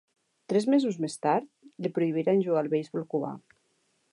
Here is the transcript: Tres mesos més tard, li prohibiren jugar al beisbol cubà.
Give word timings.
Tres 0.53 0.65
mesos 0.73 0.95
més 1.03 1.17
tard, 1.25 1.45
li 1.85 1.91
prohibiren 1.99 2.41
jugar 2.47 2.65
al 2.65 2.73
beisbol 2.73 3.07
cubà. 3.13 3.31